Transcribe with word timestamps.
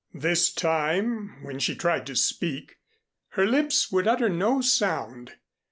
This 0.15 0.51
time 0.51 1.43
when 1.43 1.59
she 1.59 1.75
tried 1.75 2.07
to 2.07 2.15
speak, 2.15 2.77
her 3.33 3.45
lips 3.45 3.91
would 3.91 4.07
utter 4.07 4.29
no 4.29 4.59
sound. 4.59 5.33